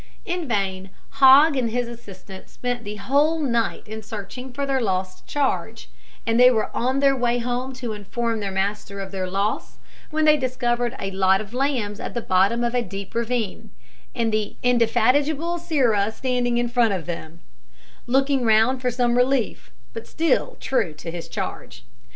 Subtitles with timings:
[0.25, 0.89] In vain
[1.21, 5.91] Hogg and his assistant spent the whole night in searching for their lost charge;
[6.25, 9.77] and they were on their way home to inform their master of their loss,
[10.09, 13.69] when they discovered a lot of lambs at the bottom of a deep ravine,
[14.15, 17.41] and the indefatigable Sirrah standing in front of them,
[18.07, 21.83] looking round for some relief, but still true to his charge.